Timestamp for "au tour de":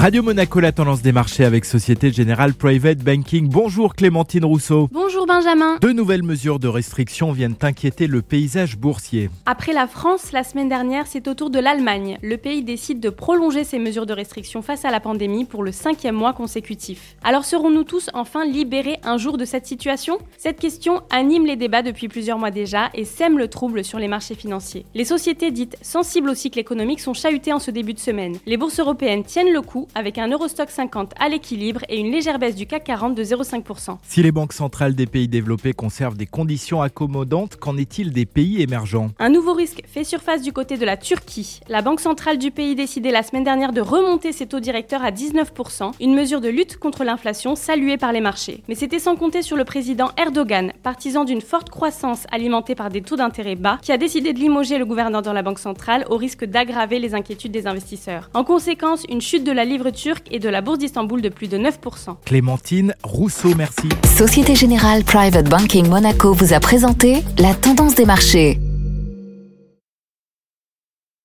11.28-11.58